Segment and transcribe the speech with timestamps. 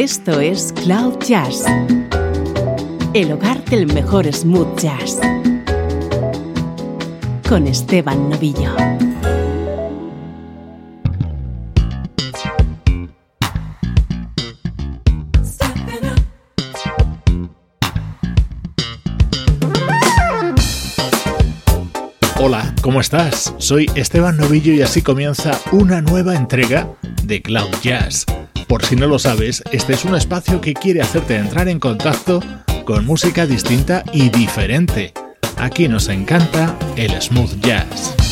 [0.00, 1.64] Esto es Cloud Jazz,
[3.14, 5.18] el hogar del mejor smooth jazz,
[7.48, 8.76] con Esteban Novillo.
[22.36, 23.52] Hola, ¿cómo estás?
[23.58, 26.88] Soy Esteban Novillo y así comienza una nueva entrega
[27.24, 28.26] de Cloud Jazz
[28.68, 32.40] por si no lo sabes, este es un espacio que quiere hacerte entrar en contacto
[32.84, 35.12] con música distinta y diferente.
[35.56, 38.27] Aquí nos encanta el smooth jazz.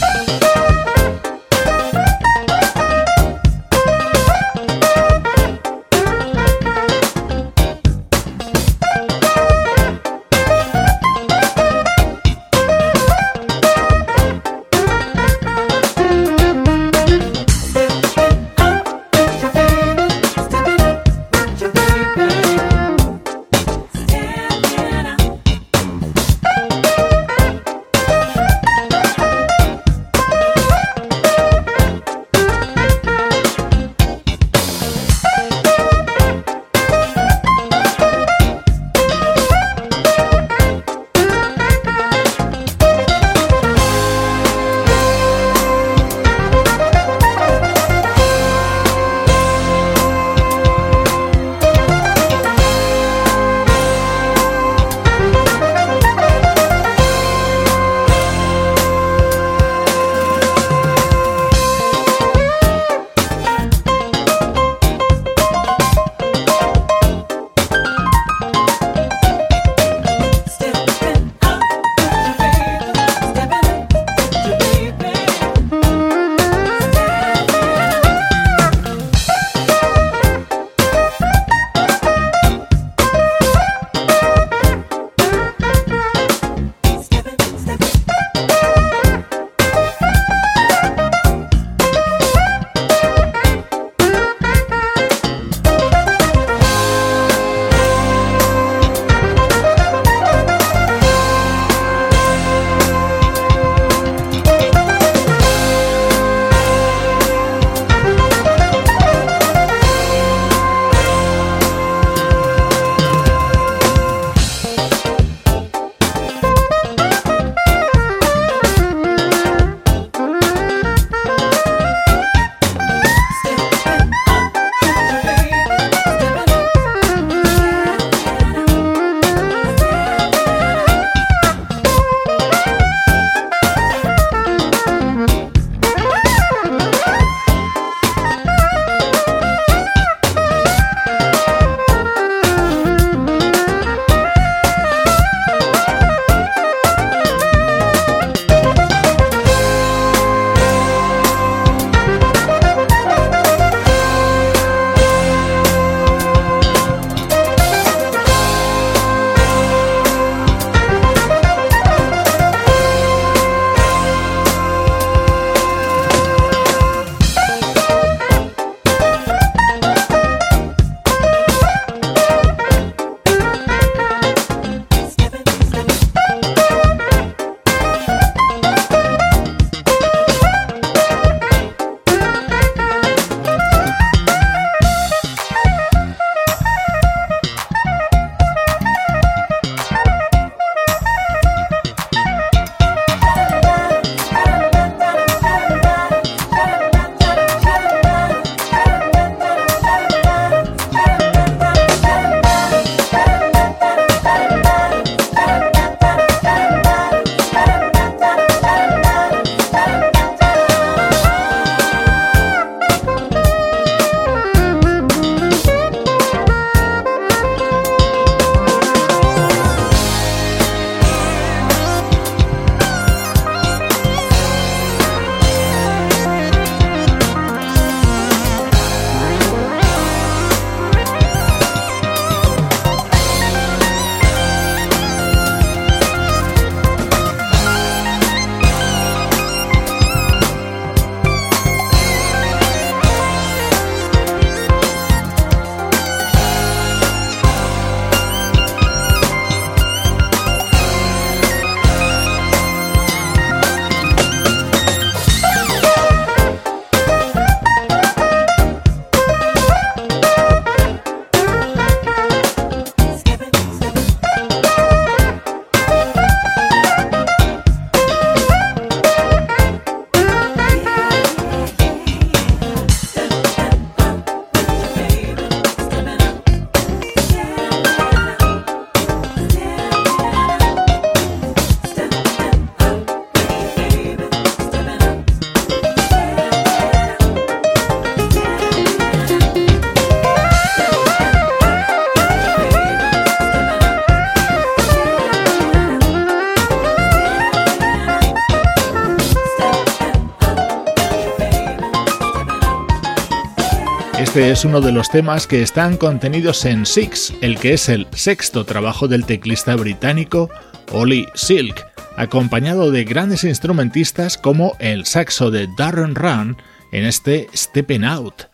[304.47, 308.65] Es uno de los temas que están contenidos en Six, el que es el sexto
[308.65, 310.49] trabajo del teclista británico
[310.93, 311.85] Ollie Silk,
[312.17, 316.57] acompañado de grandes instrumentistas como el saxo de Darren Run
[316.93, 318.45] en este Stepping Out.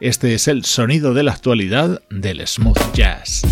[0.00, 3.42] Este es el sonido de la actualidad del smooth jazz.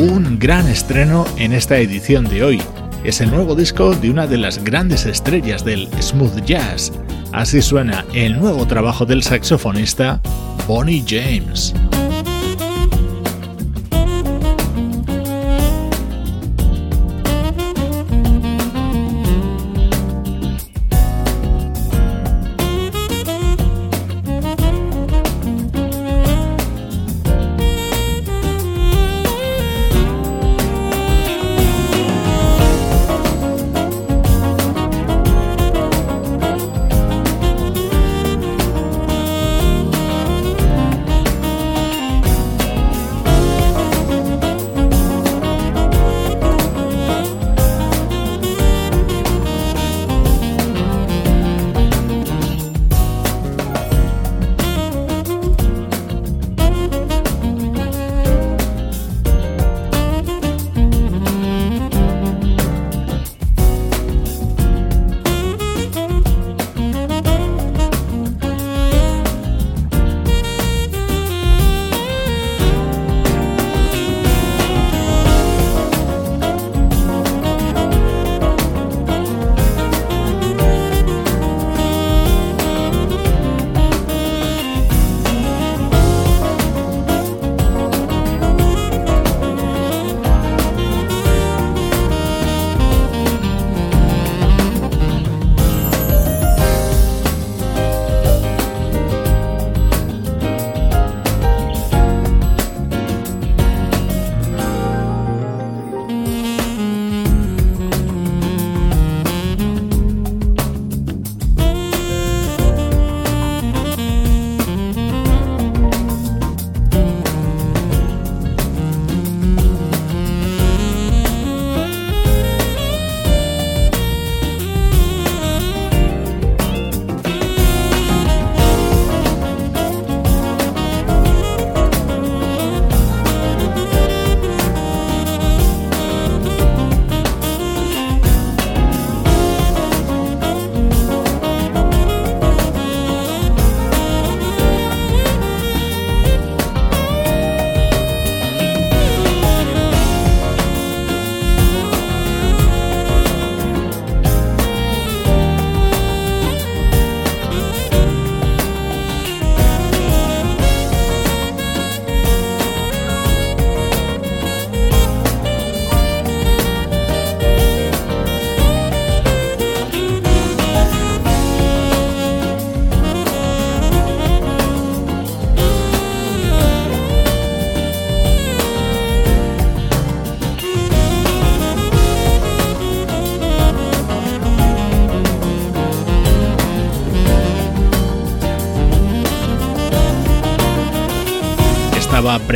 [0.00, 2.62] Un gran estreno en esta edición de hoy.
[3.04, 6.90] Es el nuevo disco de una de las grandes estrellas del smooth jazz.
[7.32, 10.22] Así suena el nuevo trabajo del saxofonista
[10.66, 11.74] Bonnie James.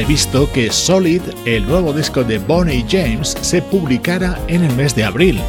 [0.05, 5.03] Previsto que Solid, el nuevo disco de Bonnie James, se publicara en el mes de
[5.03, 5.41] abril.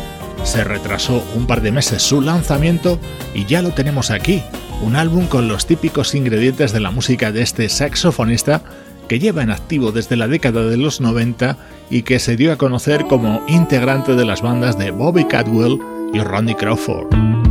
[0.46, 2.98] Se retrasó un par de meses su lanzamiento
[3.34, 4.42] y ya lo tenemos aquí,
[4.82, 8.62] un álbum con los típicos ingredientes de la música de este saxofonista
[9.10, 11.58] que lleva en activo desde la década de los 90
[11.90, 15.82] y que se dio a conocer como integrante de las bandas de Bobby Cadwell
[16.14, 17.45] y Ronnie Crawford.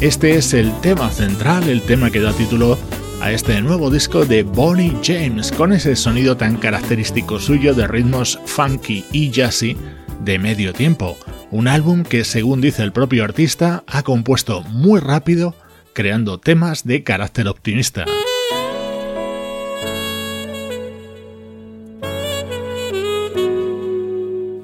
[0.00, 2.78] Este es el tema central, el tema que da título
[3.20, 8.38] a este nuevo disco de Bonnie James, con ese sonido tan característico suyo de ritmos
[8.44, 9.76] funky y jazzy
[10.20, 11.18] de medio tiempo.
[11.50, 15.56] Un álbum que, según dice el propio artista, ha compuesto muy rápido,
[15.94, 18.04] creando temas de carácter optimista.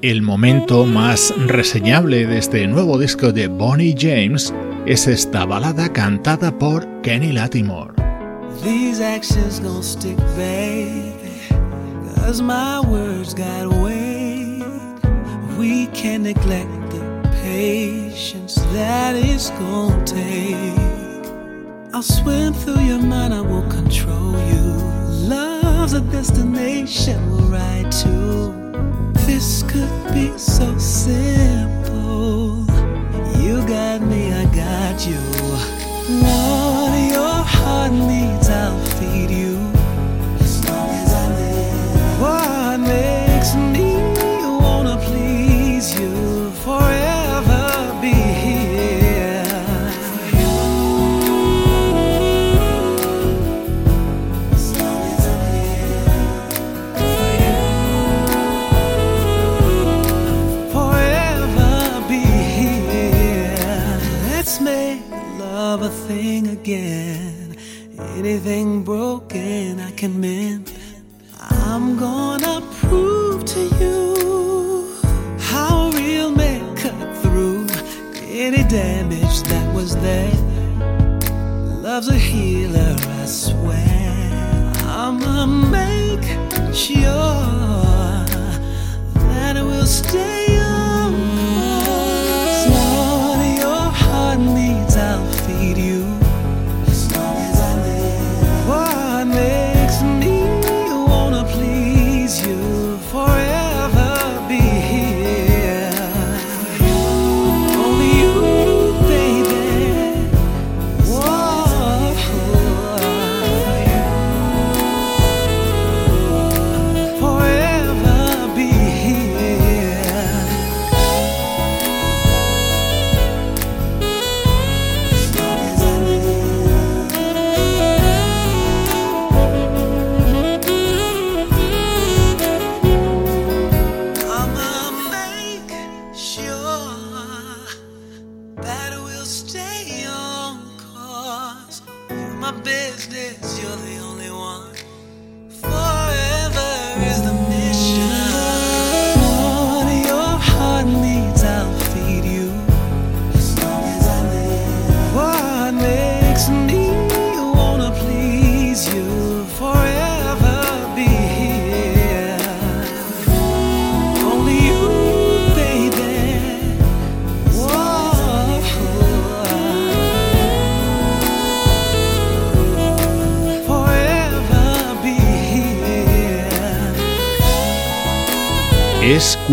[0.01, 4.53] El momento más reseñable de este nuevo disco de Bonnie James
[4.87, 7.93] es esta balada cantada por Kenny Latimore.
[8.63, 11.11] These actions gon' stick, baby.
[12.15, 14.63] Cause my words got weight.
[15.57, 20.77] We can't neglect the patience that it's gon' take.
[21.93, 24.73] I'll swim through your mind, I won't control you.
[25.27, 29.11] Love's a destination we'll ride to.
[29.25, 32.66] This could be so simple.
[34.97, 36.66] 就我。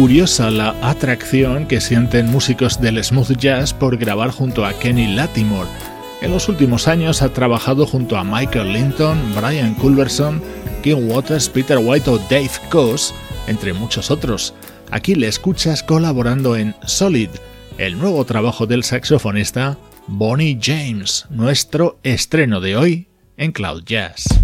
[0.04, 5.70] Curiosa la atracción que sienten músicos del smooth jazz por grabar junto a Kenny Latimore.
[6.20, 10.42] En los últimos años ha trabajado junto a Michael Linton, Brian Culverson,
[10.82, 13.14] Kim Waters, Peter White o Dave Coase,
[13.46, 14.52] entre muchos otros.
[14.90, 17.30] Aquí le escuchas colaborando en Solid,
[17.78, 24.43] el nuevo trabajo del saxofonista Bonnie James, nuestro estreno de hoy en Cloud Jazz.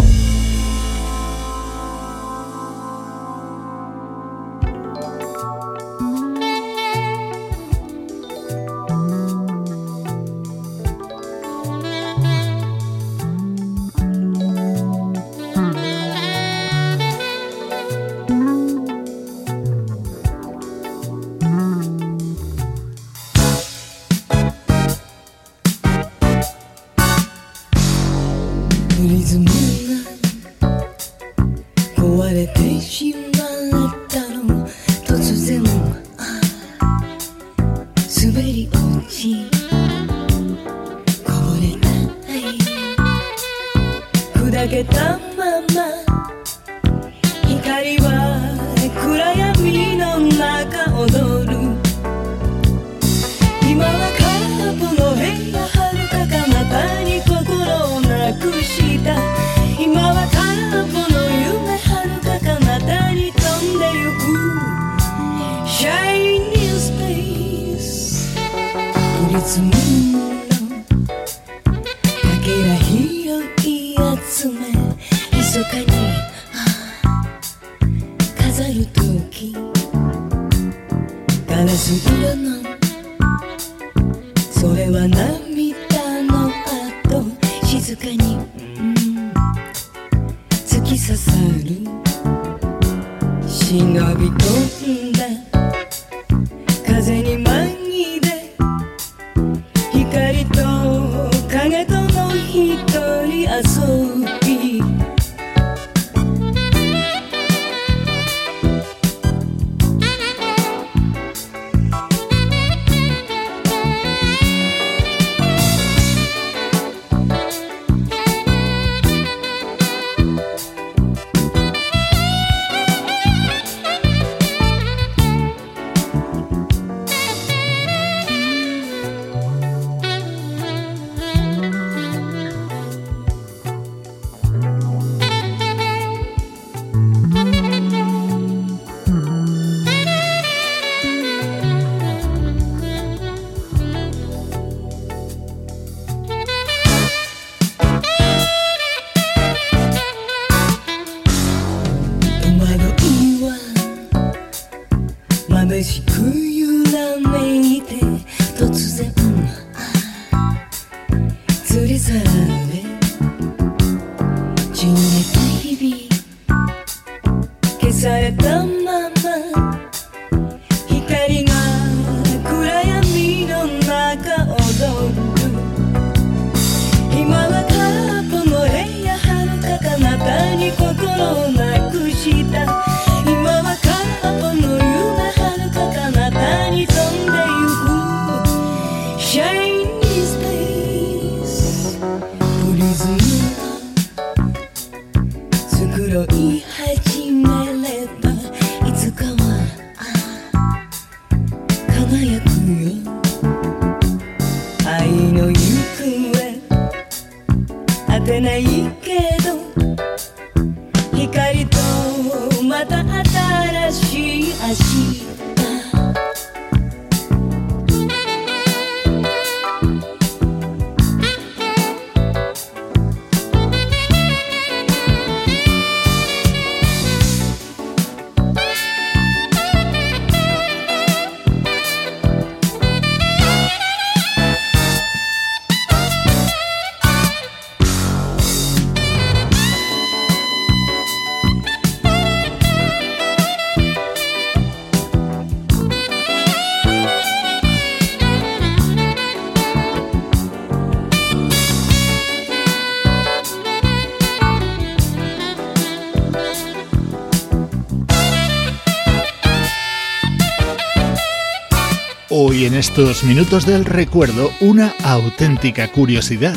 [262.61, 266.55] Hoy en estos minutos del recuerdo una auténtica curiosidad.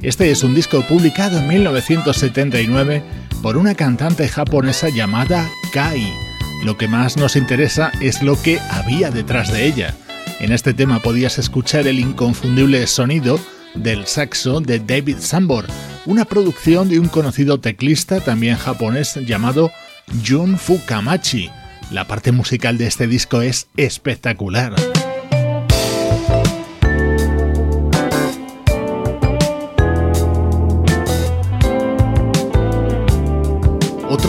[0.00, 3.02] Este es un disco publicado en 1979
[3.42, 6.14] por una cantante japonesa llamada Kai.
[6.64, 9.96] Lo que más nos interesa es lo que había detrás de ella.
[10.38, 13.40] En este tema podías escuchar el inconfundible sonido
[13.74, 15.66] del saxo de David Sambor,
[16.06, 19.72] una producción de un conocido teclista también japonés llamado
[20.24, 21.50] Jun Fukamachi.
[21.90, 24.76] La parte musical de este disco es espectacular.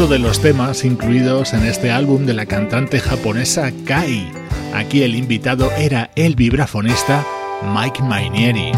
[0.01, 4.31] otro de los temas incluidos en este álbum de la cantante japonesa Kai.
[4.73, 7.23] Aquí el invitado era el vibrafonista
[7.61, 8.71] Mike Mainieri.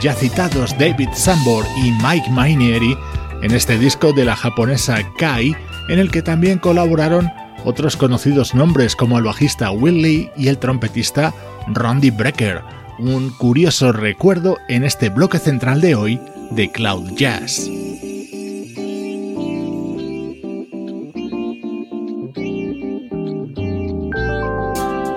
[0.00, 2.96] Ya citados David Sambor y Mike Mainieri
[3.42, 5.54] en este disco de la japonesa Kai,
[5.88, 7.30] en el que también colaboraron
[7.64, 11.34] otros conocidos nombres como el bajista Will Lee y el trompetista
[11.68, 12.62] Rondy Brecker.
[12.98, 17.68] Un curioso recuerdo en este bloque central de hoy de Cloud Jazz.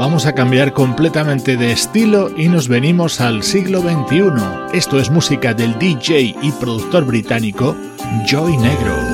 [0.03, 4.77] Vamos a cambiar completamente de estilo y nos venimos al siglo XXI.
[4.77, 7.73] Esto es música del DJ y productor británico
[8.27, 9.12] Joy Negro.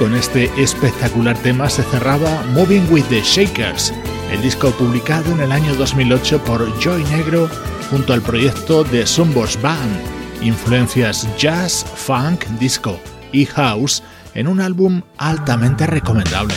[0.00, 3.92] Con este espectacular tema se cerraba Moving with the Shakers,
[4.32, 7.50] el disco publicado en el año 2008 por Joy Negro
[7.90, 10.00] junto al proyecto de Sunbox Band,
[10.40, 12.98] influencias jazz, funk, disco
[13.30, 16.54] y house en un álbum altamente recomendable.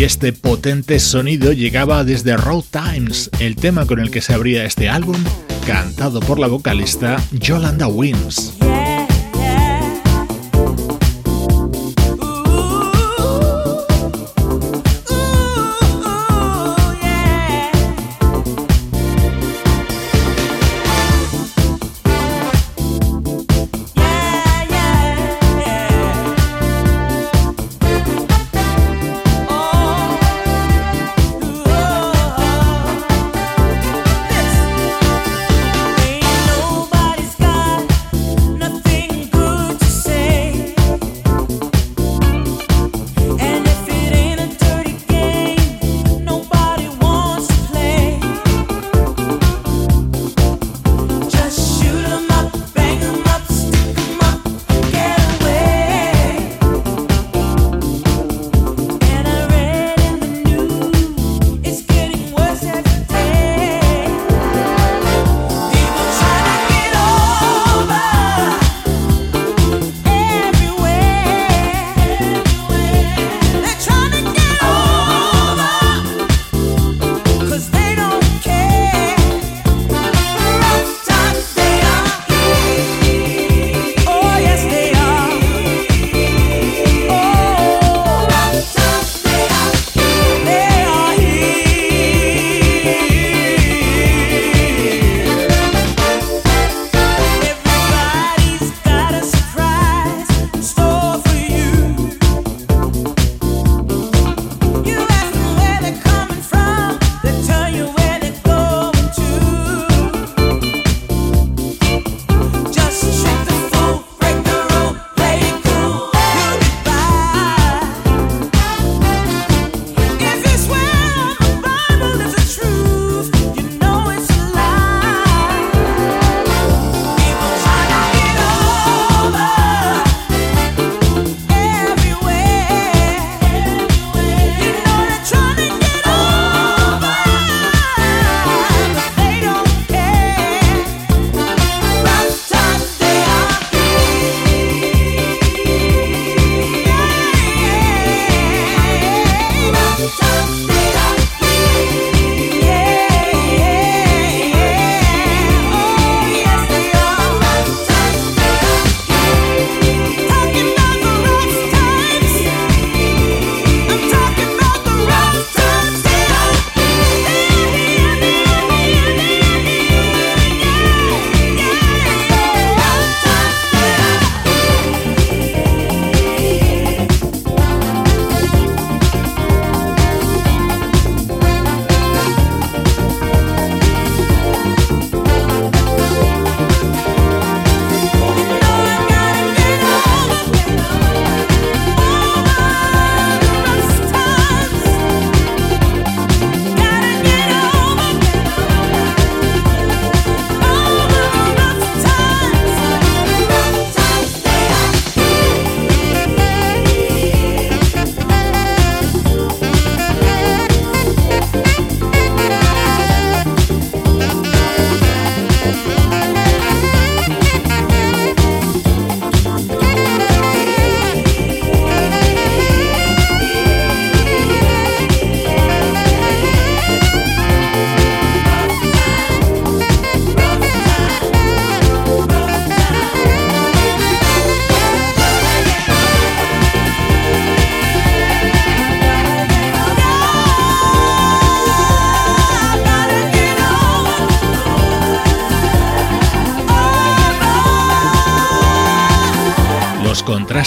[0.00, 4.64] Y este potente sonido llegaba desde Road Times, el tema con el que se abría
[4.64, 5.22] este álbum,
[5.66, 7.86] cantado por la vocalista Yolanda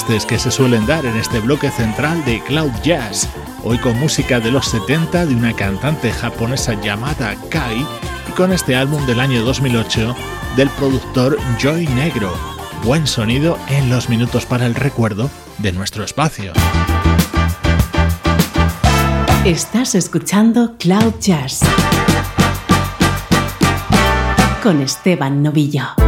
[0.09, 0.25] Wins.
[0.25, 3.27] que se suelen dar en este bloque central de Cloud Jazz,
[3.63, 7.85] hoy con música de los 70 de una cantante japonesa llamada Kai
[8.29, 10.15] y con este álbum del año 2008
[10.55, 12.33] del productor Joy Negro.
[12.83, 16.53] Buen sonido en los minutos para el recuerdo de nuestro espacio.
[19.45, 21.61] Estás escuchando Cloud Jazz
[24.61, 26.02] con Esteban Novillo.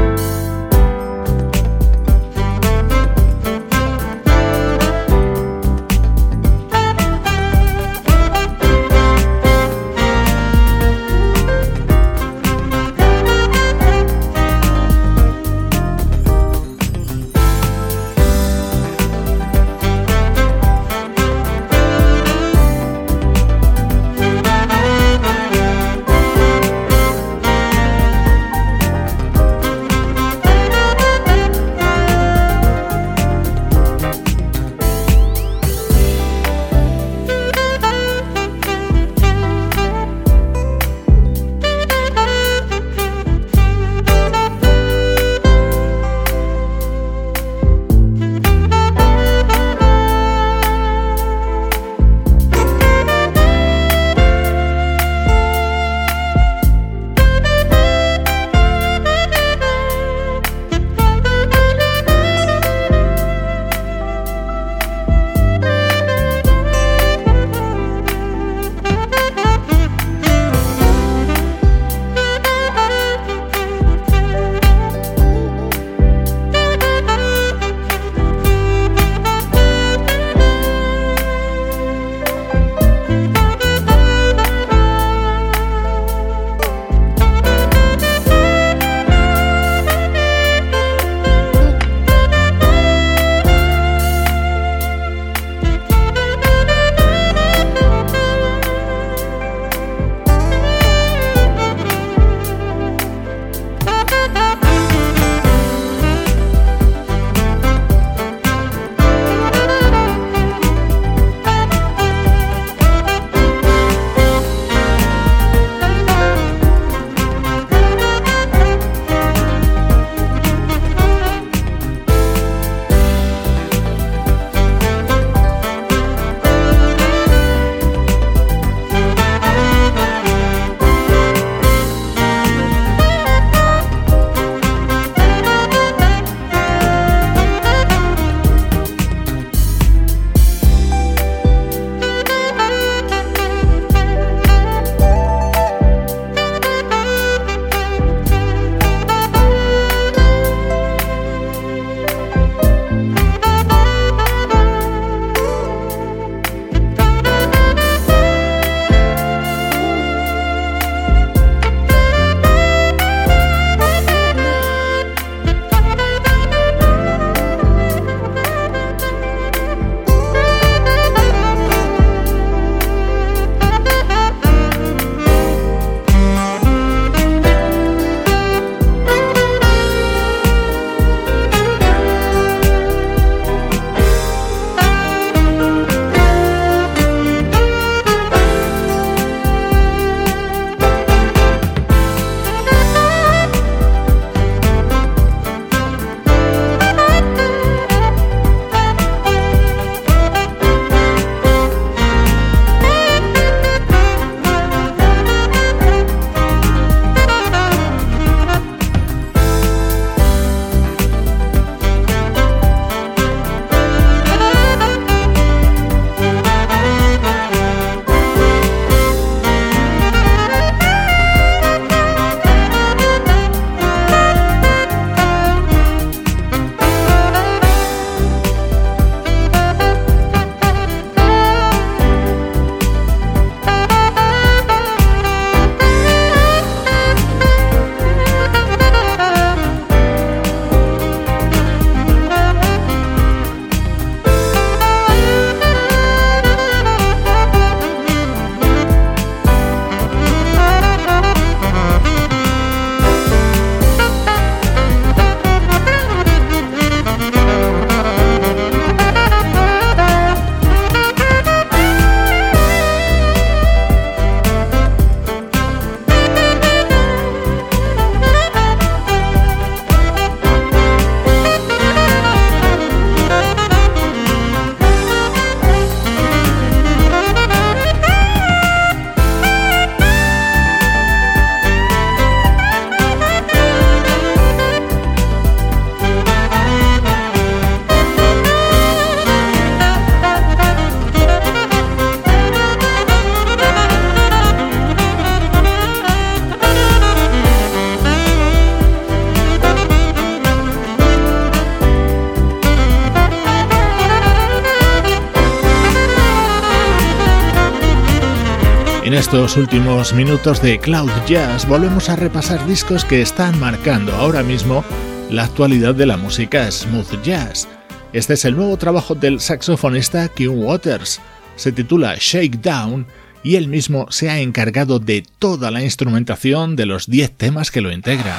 [309.26, 314.86] Estos últimos minutos de Cloud Jazz volvemos a repasar discos que están marcando ahora mismo
[315.32, 317.68] la actualidad de la música smooth jazz.
[318.14, 321.20] Este es el nuevo trabajo del saxofonista Kim Waters.
[321.56, 323.08] Se titula Shakedown
[323.44, 327.82] y él mismo se ha encargado de toda la instrumentación de los 10 temas que
[327.82, 328.38] lo integran.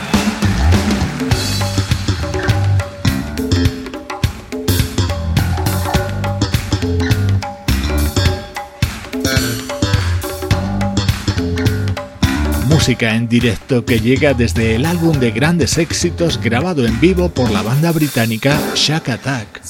[12.86, 17.50] Música en directo que llega desde el álbum de grandes éxitos grabado en vivo por
[17.50, 19.60] la banda británica Shack Attack.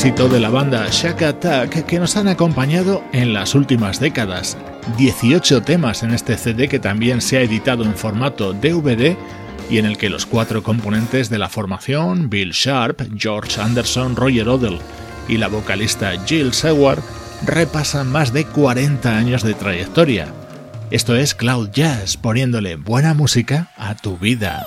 [0.00, 4.56] Éxito de la banda Shack Attack que nos han acompañado en las últimas décadas.
[4.96, 9.14] 18 temas en este CD que también se ha editado en formato DVD
[9.68, 14.48] y en el que los cuatro componentes de la formación, Bill Sharp, George Anderson, Roger
[14.48, 14.78] Odell
[15.28, 17.02] y la vocalista Jill Seward,
[17.44, 20.28] repasan más de 40 años de trayectoria.
[20.90, 24.64] Esto es Cloud Jazz, poniéndole buena música a tu vida.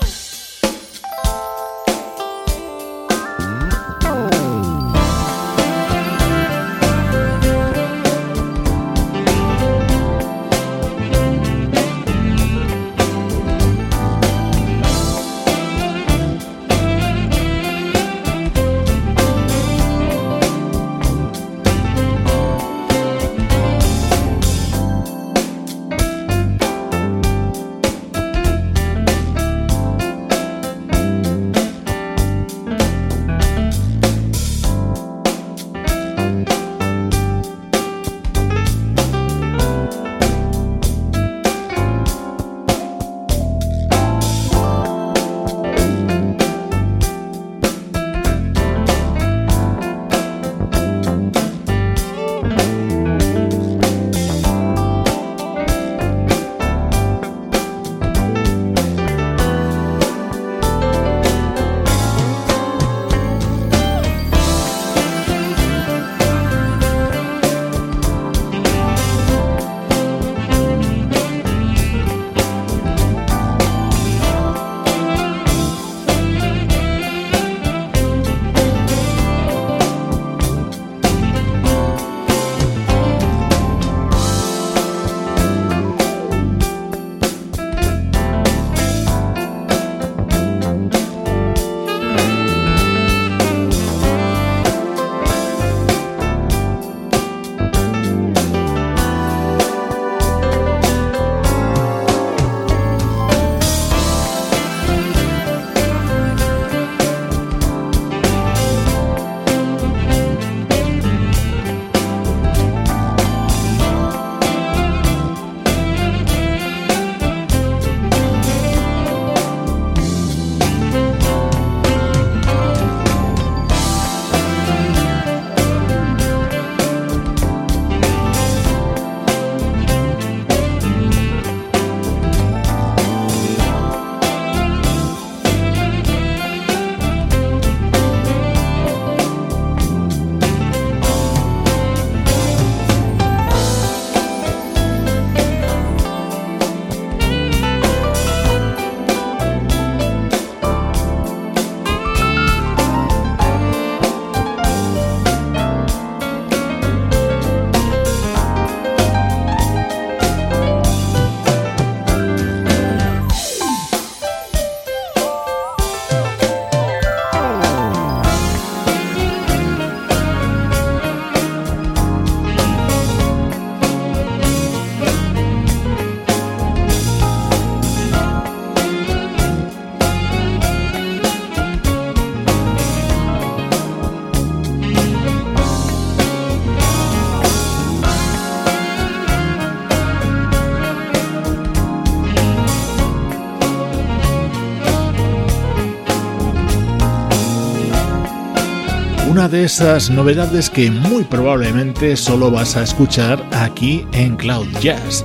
[199.53, 205.23] De esas novedades que muy probablemente solo vas a escuchar aquí en Cloud Jazz.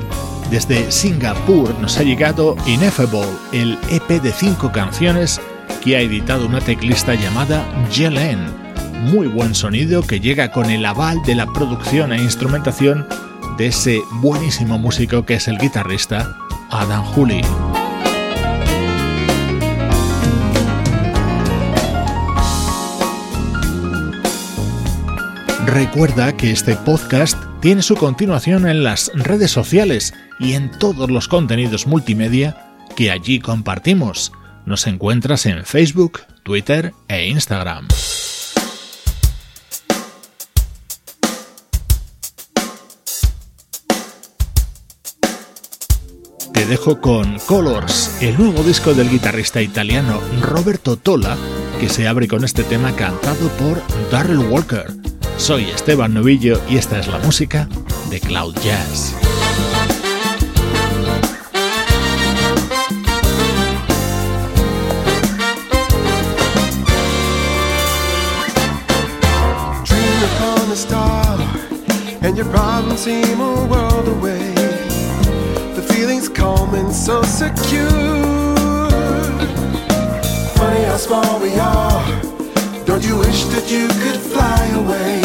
[0.50, 5.40] Desde Singapur nos ha llegado Ineffable, el EP de cinco canciones
[5.82, 8.38] que ha editado una teclista llamada Jelen.
[9.04, 13.06] Muy buen sonido que llega con el aval de la producción e instrumentación
[13.56, 16.36] de ese buenísimo músico que es el guitarrista
[16.70, 17.40] Adam Hooley.
[25.68, 31.28] Recuerda que este podcast tiene su continuación en las redes sociales y en todos los
[31.28, 32.56] contenidos multimedia
[32.96, 34.32] que allí compartimos.
[34.64, 37.86] Nos encuentras en Facebook, Twitter e Instagram.
[46.54, 51.36] Te dejo con Colors, el nuevo disco del guitarrista italiano Roberto Tola,
[51.78, 54.86] que se abre con este tema cantado por Darrell Walker.
[55.38, 57.68] Soy Esteban Novillo y esta es la música
[58.10, 59.14] de Cloud Jazz.
[72.20, 74.52] And your problems seem a world away.
[75.76, 77.88] The feeling's calm and so secure.
[80.56, 82.37] Funny how small we are.
[82.88, 85.20] Don't you wish that you could fly away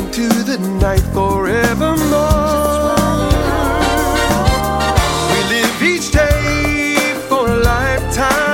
[0.00, 1.98] into the night forevermore?
[5.32, 8.51] We live each day for a lifetime.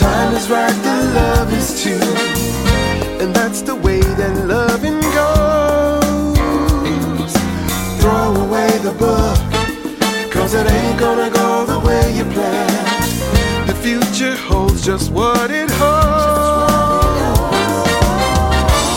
[0.00, 0.76] Time is right.
[0.88, 2.14] The love is true,
[3.20, 6.38] and that's the way that loving goes.
[8.00, 9.38] Throw away the book,
[10.32, 13.68] cause it ain't gonna go the way you planned.
[13.68, 17.10] The future holds just what it holds.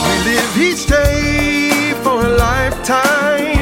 [0.08, 3.60] We live each day for a lifetime.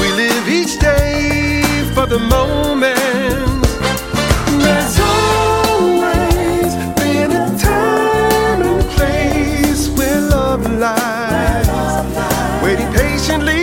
[0.00, 1.62] We live each day
[1.94, 3.51] for the moment.
[13.32, 13.61] Patiently